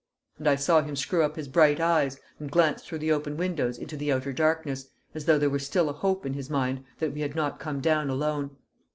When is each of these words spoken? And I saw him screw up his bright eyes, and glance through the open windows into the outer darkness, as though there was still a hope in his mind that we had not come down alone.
And 0.39 0.47
I 0.47 0.55
saw 0.55 0.81
him 0.81 0.95
screw 0.95 1.21
up 1.21 1.35
his 1.35 1.47
bright 1.47 1.79
eyes, 1.79 2.19
and 2.39 2.49
glance 2.49 2.83
through 2.83 2.97
the 2.97 3.11
open 3.11 3.37
windows 3.37 3.77
into 3.77 3.95
the 3.95 4.11
outer 4.11 4.33
darkness, 4.33 4.87
as 5.13 5.25
though 5.25 5.37
there 5.37 5.47
was 5.51 5.63
still 5.63 5.89
a 5.89 5.93
hope 5.93 6.25
in 6.25 6.33
his 6.33 6.49
mind 6.49 6.83
that 6.97 7.13
we 7.13 7.21
had 7.21 7.35
not 7.35 7.59
come 7.59 7.81
down 7.81 8.09
alone. 8.09 8.57